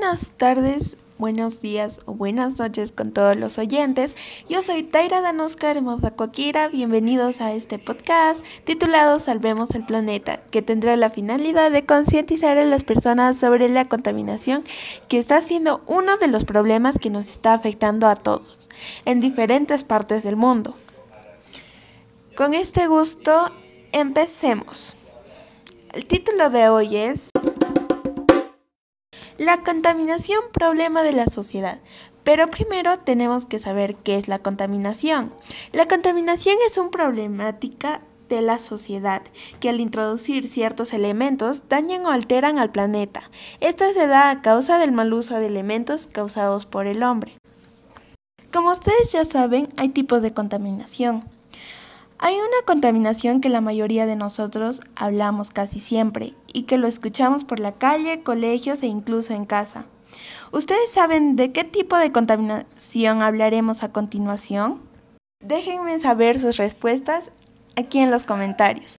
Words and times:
Buenas 0.00 0.30
tardes, 0.30 0.96
buenos 1.18 1.60
días 1.60 2.00
o 2.06 2.14
buenas 2.14 2.58
noches 2.58 2.90
con 2.90 3.12
todos 3.12 3.36
los 3.36 3.58
oyentes. 3.58 4.16
Yo 4.48 4.62
soy 4.62 4.82
Taira 4.82 5.20
Danoscar 5.20 5.82
Mofacuaquira. 5.82 6.68
Bienvenidos 6.68 7.42
a 7.42 7.52
este 7.52 7.78
podcast 7.78 8.46
titulado 8.64 9.18
Salvemos 9.18 9.74
el 9.74 9.84
Planeta, 9.84 10.40
que 10.50 10.62
tendrá 10.62 10.96
la 10.96 11.10
finalidad 11.10 11.70
de 11.70 11.84
concientizar 11.84 12.56
a 12.56 12.64
las 12.64 12.82
personas 12.82 13.36
sobre 13.36 13.68
la 13.68 13.84
contaminación 13.84 14.62
que 15.08 15.18
está 15.18 15.42
siendo 15.42 15.82
uno 15.86 16.16
de 16.16 16.28
los 16.28 16.46
problemas 16.46 16.98
que 16.98 17.10
nos 17.10 17.28
está 17.28 17.52
afectando 17.52 18.08
a 18.08 18.16
todos 18.16 18.70
en 19.04 19.20
diferentes 19.20 19.84
partes 19.84 20.22
del 20.22 20.36
mundo. 20.36 20.76
Con 22.36 22.54
este 22.54 22.86
gusto, 22.86 23.50
empecemos. 23.92 24.94
El 25.92 26.06
título 26.06 26.48
de 26.48 26.70
hoy 26.70 26.96
es 26.96 27.29
La 29.40 29.62
contaminación, 29.62 30.42
problema 30.52 31.02
de 31.02 31.14
la 31.14 31.26
sociedad. 31.26 31.78
Pero 32.24 32.48
primero 32.48 32.98
tenemos 32.98 33.46
que 33.46 33.58
saber 33.58 33.94
qué 33.94 34.18
es 34.18 34.28
la 34.28 34.40
contaminación. 34.40 35.32
La 35.72 35.88
contaminación 35.88 36.56
es 36.66 36.76
una 36.76 36.90
problemática 36.90 38.02
de 38.28 38.42
la 38.42 38.58
sociedad, 38.58 39.22
que 39.58 39.70
al 39.70 39.80
introducir 39.80 40.46
ciertos 40.46 40.92
elementos 40.92 41.70
dañan 41.70 42.04
o 42.04 42.10
alteran 42.10 42.58
al 42.58 42.70
planeta. 42.70 43.30
Esta 43.60 43.90
se 43.94 44.06
da 44.06 44.28
a 44.28 44.42
causa 44.42 44.78
del 44.78 44.92
mal 44.92 45.10
uso 45.14 45.36
de 45.36 45.46
elementos 45.46 46.06
causados 46.06 46.66
por 46.66 46.86
el 46.86 47.02
hombre. 47.02 47.32
Como 48.52 48.70
ustedes 48.70 49.10
ya 49.10 49.24
saben, 49.24 49.70
hay 49.78 49.88
tipos 49.88 50.20
de 50.20 50.34
contaminación. 50.34 51.24
Hay 52.22 52.34
una 52.34 52.66
contaminación 52.66 53.40
que 53.40 53.48
la 53.48 53.62
mayoría 53.62 54.04
de 54.04 54.14
nosotros 54.14 54.82
hablamos 54.94 55.48
casi 55.48 55.80
siempre 55.80 56.34
y 56.52 56.64
que 56.64 56.76
lo 56.76 56.86
escuchamos 56.86 57.44
por 57.44 57.60
la 57.60 57.72
calle, 57.72 58.22
colegios 58.22 58.82
e 58.82 58.88
incluso 58.88 59.32
en 59.32 59.46
casa. 59.46 59.86
¿Ustedes 60.52 60.90
saben 60.92 61.34
de 61.34 61.50
qué 61.50 61.64
tipo 61.64 61.96
de 61.96 62.12
contaminación 62.12 63.22
hablaremos 63.22 63.82
a 63.82 63.92
continuación? 63.92 64.82
Déjenme 65.42 65.98
saber 65.98 66.38
sus 66.38 66.58
respuestas 66.58 67.30
aquí 67.74 68.00
en 68.00 68.10
los 68.10 68.24
comentarios. 68.24 68.96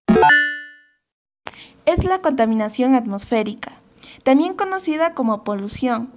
Es 1.86 2.04
la 2.04 2.18
contaminación 2.18 2.96
atmosférica, 2.96 3.70
también 4.24 4.54
conocida 4.54 5.14
como 5.14 5.44
polución. 5.44 6.10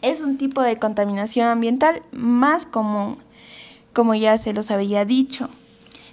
Es 0.00 0.22
un 0.22 0.38
tipo 0.38 0.62
de 0.62 0.78
contaminación 0.78 1.48
ambiental 1.48 2.00
más 2.10 2.64
común, 2.64 3.18
como 3.92 4.14
ya 4.14 4.38
se 4.38 4.54
los 4.54 4.70
había 4.70 5.04
dicho 5.04 5.50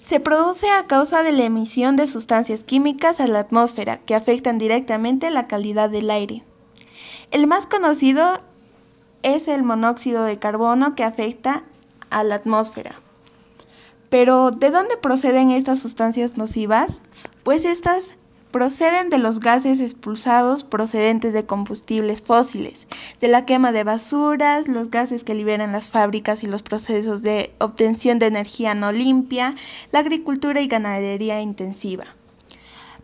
se 0.04 0.20
produce 0.20 0.70
a 0.70 0.86
causa 0.86 1.23
de 1.23 1.32
la 1.32 1.46
emisión 1.46 1.96
de 1.96 2.08
sustancias 2.08 2.64
químicas 2.64 3.20
a 3.20 3.28
la 3.28 3.40
atmósfera 3.40 4.00
que 4.00 4.16
afectan 4.16 4.58
directamente 4.58 5.30
la 5.32 5.48
calidad 5.48 5.90
del 5.90 6.12
aire. 6.12 6.44
El 7.32 7.48
más 7.48 7.66
conocido 7.66 8.42
es 9.24 9.48
el 9.48 9.64
monóxido 9.64 10.26
de 10.26 10.38
carbono 10.38 10.94
que 10.94 11.06
afecta 11.06 11.64
a 12.09 12.24
la 12.24 12.36
atmósfera. 12.36 12.96
Pero, 14.09 14.52
¿de 14.52 14.70
dónde 14.70 14.98
proceden 14.98 15.50
estas 15.50 15.80
sustancias 15.80 16.38
nocivas? 16.38 17.02
Pues 17.44 17.66
estas 17.66 18.16
proceden 18.54 19.09
de 19.09 19.18
los 19.18 19.40
gases 19.40 19.80
expulsados 19.80 20.64
procedentes 20.64 21.34
de 21.34 21.46
combustibles 21.46 22.22
fósiles, 22.22 22.88
de 23.20 23.28
la 23.28 23.46
quema 23.46 23.72
de 23.72 23.84
basuras, 23.84 24.68
los 24.68 24.92
gases 24.92 25.23
que 25.23 25.34
liberan 25.34 25.72
las 25.72 25.90
fábricas 25.90 26.44
y 26.44 26.46
los 26.46 26.62
procesos 26.62 27.24
de 27.24 27.52
obtención 27.59 28.19
de 28.19 28.28
energía 28.28 28.75
no 28.75 28.91
limpia, 28.91 29.56
la 29.91 30.00
agricultura 30.00 30.62
y 30.62 30.68
ganadería 30.68 31.41
intensiva. 31.41 32.06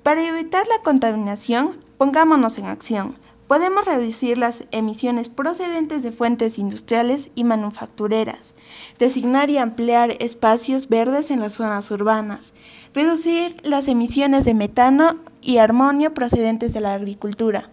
Para 0.03 0.23
evitar 0.23 0.67
la 0.67 0.83
contaminación, 0.83 1.77
pongámonos 1.97 2.59
en 2.59 2.67
acción. 2.67 3.15
Podemos 3.47 3.85
reducir 3.85 4.37
las 4.37 4.65
emisiones 4.69 5.27
procedentes 5.27 6.03
de 6.03 6.11
fuentes 6.11 6.59
industriales 6.59 7.31
y 7.33 7.43
manufactureras, 7.43 8.53
designar 8.99 9.49
y 9.49 9.57
ampliar 9.57 10.15
espacios 10.19 10.87
verdes 10.87 11.31
en 11.31 11.39
las 11.39 11.53
zonas 11.53 11.89
urbanas, 11.89 12.53
reducir 12.93 13.57
las 13.63 13.87
emisiones 13.87 14.45
de 14.45 14.53
metano 14.53 15.15
y 15.41 15.57
armonio 15.57 16.13
procedentes 16.13 16.73
de 16.73 16.81
la 16.81 16.93
agricultura. 16.93 17.69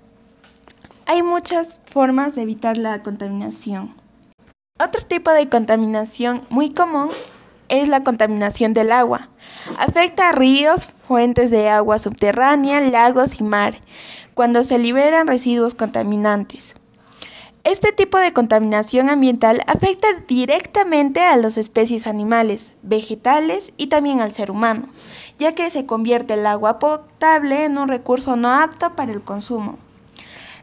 Hay 1.06 1.22
muchas 1.22 1.80
formas 1.84 2.34
de 2.34 2.42
evitar 2.42 2.76
la 2.76 3.02
contaminación. 3.02 3.94
Otro 4.82 5.02
tipo 5.02 5.30
de 5.30 5.48
contaminación 5.48 6.42
muy 6.50 6.72
común 6.72 7.08
es 7.68 7.88
la 7.88 8.02
contaminación 8.02 8.74
del 8.74 8.92
agua. 8.92 9.28
Afecta 9.78 10.28
a 10.28 10.32
ríos, 10.32 10.90
fuentes 11.08 11.50
de 11.50 11.68
agua 11.68 11.98
subterránea, 11.98 12.80
lagos 12.80 13.40
y 13.40 13.44
mar, 13.44 13.80
cuando 14.34 14.64
se 14.64 14.78
liberan 14.78 15.26
residuos 15.26 15.74
contaminantes. 15.74 16.74
Este 17.66 17.90
tipo 17.90 18.16
de 18.18 18.32
contaminación 18.32 19.10
ambiental 19.10 19.64
afecta 19.66 20.06
directamente 20.28 21.22
a 21.22 21.36
las 21.36 21.56
especies 21.56 22.06
animales, 22.06 22.74
vegetales 22.82 23.72
y 23.76 23.88
también 23.88 24.20
al 24.20 24.30
ser 24.30 24.52
humano, 24.52 24.88
ya 25.40 25.52
que 25.52 25.68
se 25.70 25.84
convierte 25.84 26.34
el 26.34 26.46
agua 26.46 26.78
potable 26.78 27.64
en 27.64 27.76
un 27.76 27.88
recurso 27.88 28.36
no 28.36 28.52
apto 28.52 28.94
para 28.94 29.10
el 29.10 29.20
consumo. 29.20 29.80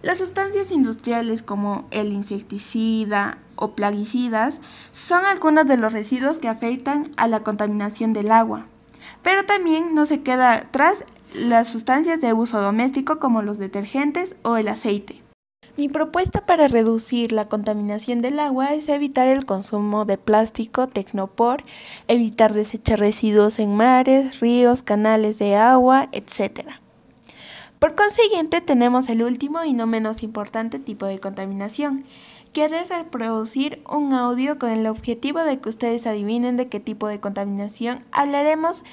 Las 0.02 0.20
sustancias 0.20 0.72
industriales 0.72 1.44
como 1.44 1.90
el 1.92 2.14
insecticida 2.14 3.38
o 3.58 3.72
plaguicidas 3.72 4.62
son 4.94 5.26
algunos 5.26 5.68
de 5.68 5.76
los 5.76 5.92
residuos 5.92 6.40
que 6.40 6.48
afectan 6.48 7.12
a 7.18 7.28
la 7.28 7.42
contaminación 7.42 8.14
del 8.14 8.32
agua. 8.32 8.66
Pero 9.22 9.46
también 9.46 9.94
no 9.94 10.06
se 10.06 10.22
queda 10.22 10.54
atrás 10.54 11.04
las 11.36 11.68
sustancias 11.68 12.22
de 12.22 12.32
uso 12.32 12.62
doméstico 12.62 13.20
como 13.20 13.42
los 13.42 13.58
detergentes 13.58 14.38
o 14.44 14.56
el 14.56 14.70
aceite. 14.70 15.23
Mi 15.76 15.90
propuesta 15.90 16.46
para 16.46 16.68
reducir 16.68 17.32
la 17.32 17.46
contaminación 17.46 18.22
del 18.22 18.40
agua 18.40 18.76
es 18.76 18.90
evitar 18.90 19.28
el 19.28 19.48
consumo 19.48 20.06
de 20.06 20.20
plástico, 20.20 20.88
tecnopor, 20.88 21.64
evitar 22.08 22.54
desechar 22.54 23.00
residuos 23.00 23.58
en 23.58 23.76
mares, 23.76 24.40
ríos, 24.40 24.84
canales 24.84 25.40
de 25.40 25.56
agua, 25.56 26.10
etc. 26.12 26.68
Por 27.80 27.96
consiguiente, 27.96 28.62
tenemos 28.62 29.10
el 29.10 29.24
último 29.24 29.64
y 29.64 29.74
no 29.74 29.88
menos 29.88 30.22
importante 30.22 30.78
tipo 30.78 31.08
de 31.08 31.20
contaminación. 31.20 32.06
Quiero 32.54 32.78
reproducir 32.88 33.82
un 33.90 34.14
audio 34.14 34.60
con 34.60 34.70
el 34.70 34.86
objetivo 34.86 35.40
de 35.40 35.58
que 35.58 35.70
ustedes 35.70 36.06
adivinen 36.06 36.56
de 36.56 36.68
qué 36.68 36.80
tipo 36.80 37.08
de 37.08 37.20
contaminación 37.20 38.06
hablaremos, 38.12 38.84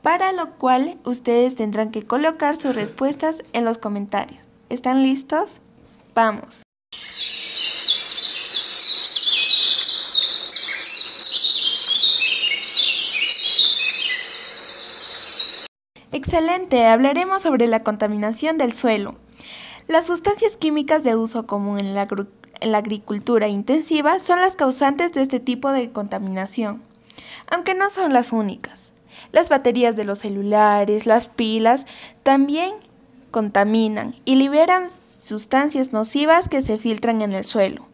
para 0.00 0.32
lo 0.32 0.52
cual 0.52 0.96
ustedes 1.04 1.54
tendrán 1.54 1.90
que 1.90 2.06
colocar 2.06 2.56
sus 2.56 2.74
respuestas 2.74 3.42
en 3.52 3.66
los 3.66 3.76
comentarios. 3.76 4.42
¿Están 4.70 5.02
listos? 5.02 5.60
Vamos. 6.14 6.62
Excelente, 16.12 16.86
hablaremos 16.86 17.42
sobre 17.42 17.66
la 17.66 17.82
contaminación 17.82 18.58
del 18.58 18.72
suelo. 18.72 19.14
Las 19.86 20.06
sustancias 20.06 20.56
químicas 20.56 21.02
de 21.02 21.16
uso 21.16 21.46
común 21.46 21.80
en 21.80 21.94
la, 21.94 22.08
agricultura 22.78 23.48
intensiva 23.48 24.18
son 24.18 24.40
las 24.40 24.54
causantes 24.54 25.12
de 25.12 25.22
este 25.22 25.40
tipo 25.40 25.70
de 25.70 25.92
contaminación, 25.92 26.82
aunque 27.48 27.74
no 27.74 27.90
son 27.90 28.12
las 28.12 28.32
únicas. 28.32 28.92
Las 29.32 29.48
baterías 29.48 29.96
de 29.96 30.04
los 30.04 30.20
celulares, 30.20 31.06
las 31.06 31.28
pilas, 31.28 31.86
también 32.22 32.74
contaminan 33.30 34.14
y 34.24 34.34
liberan 34.36 34.88
sustancias 35.20 35.92
nocivas 35.92 36.48
que 36.48 36.62
se 36.62 36.78
filtran 36.78 37.22
en 37.22 37.32
el 37.32 37.44
suelo. 37.44 37.86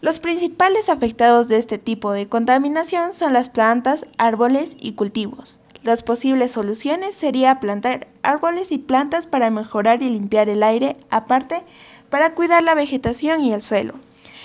Los 0.00 0.20
principales 0.20 0.88
afectados 0.88 1.48
de 1.48 1.56
este 1.56 1.76
tipo 1.76 2.12
de 2.12 2.28
contaminación 2.28 3.12
son 3.12 3.32
las 3.32 3.48
plantas, 3.48 4.06
árboles 4.16 4.76
y 4.78 4.92
cultivos. 4.92 5.58
Las 5.82 6.02
posibles 6.02 6.52
soluciones 6.52 7.16
sería 7.16 7.60
plantar 7.60 8.06
árboles 8.22 8.72
y 8.72 8.78
plantas 8.78 9.26
para 9.26 9.50
mejorar 9.50 10.02
y 10.02 10.08
limpiar 10.08 10.48
el 10.48 10.62
aire, 10.62 10.96
aparte 11.10 11.62
para 12.10 12.34
cuidar 12.34 12.62
la 12.62 12.74
vegetación 12.74 13.42
y 13.42 13.52
el 13.52 13.62
suelo. 13.62 13.94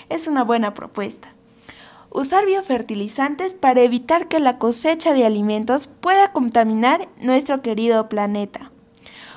Es 0.08 0.26
una 0.26 0.44
buena 0.44 0.74
propuesta. 0.74 1.28
Usar 2.10 2.46
biofertilizantes 2.46 3.54
para 3.54 3.82
evitar 3.82 4.28
que 4.28 4.38
la 4.38 4.58
cosecha 4.58 5.12
de 5.12 5.24
alimentos 5.24 5.88
pueda 5.88 6.32
contaminar 6.32 7.08
nuestro 7.20 7.62
querido 7.62 8.08
planeta. 8.08 8.70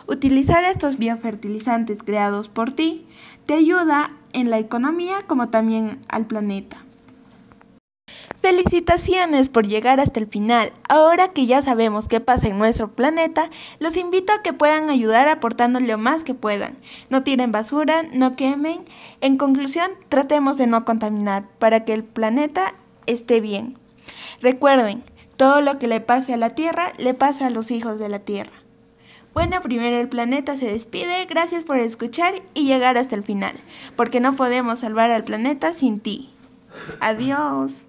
Utilizar 0.07 0.63
estos 0.63 0.97
biofertilizantes 0.97 2.01
creados 2.01 2.47
por 2.47 2.71
ti 2.71 3.05
te 3.45 3.55
ayuda 3.55 4.11
en 4.31 4.49
la 4.49 4.57
economía 4.57 5.23
como 5.27 5.49
también 5.49 5.99
al 6.07 6.27
planeta. 6.27 6.83
Felicitaciones 8.37 9.49
por 9.49 9.67
llegar 9.67 9.99
hasta 9.99 10.21
el 10.21 10.27
final. 10.27 10.71
Ahora 10.87 11.33
que 11.33 11.45
ya 11.45 11.61
sabemos 11.61 12.07
qué 12.07 12.21
pasa 12.21 12.47
en 12.47 12.57
nuestro 12.57 12.89
planeta, 12.93 13.49
los 13.79 13.97
invito 13.97 14.31
a 14.31 14.41
que 14.41 14.53
puedan 14.53 14.89
ayudar 14.89 15.27
aportando 15.27 15.81
lo 15.81 15.97
más 15.97 16.23
que 16.23 16.33
puedan. 16.33 16.77
No 17.09 17.23
tiren 17.23 17.51
basura, 17.51 18.03
no 18.13 18.37
quemen. 18.37 18.85
En 19.19 19.35
conclusión, 19.35 19.91
tratemos 20.07 20.57
de 20.57 20.67
no 20.67 20.85
contaminar 20.85 21.49
para 21.59 21.83
que 21.83 21.93
el 21.93 22.05
planeta 22.05 22.75
esté 23.07 23.41
bien. 23.41 23.77
Recuerden, 24.41 25.03
todo 25.35 25.59
lo 25.59 25.79
que 25.79 25.87
le 25.87 25.99
pase 25.99 26.33
a 26.33 26.37
la 26.37 26.51
Tierra 26.51 26.93
le 26.97 27.13
pasa 27.13 27.47
a 27.47 27.49
los 27.49 27.71
hijos 27.71 27.99
de 27.99 28.07
la 28.07 28.19
Tierra. 28.19 28.66
Bueno, 29.37 29.61
primero 29.61 29.99
el 29.99 30.09
planeta 30.09 30.55
se 30.55 30.65
despide, 30.65 31.23
gracias 31.25 31.63
por 31.63 31.77
escuchar 31.77 32.33
y 32.55 32.65
llegar 32.65 32.97
hasta 32.97 33.13
el 33.13 33.23
final, 33.23 33.53
porque 33.95 34.19
no 34.19 34.35
podemos 34.35 34.79
salvar 34.79 35.11
al 35.11 35.23
planeta 35.23 35.73
sin 35.73 35.99
ti. 35.99 36.31
Adiós. 37.01 37.86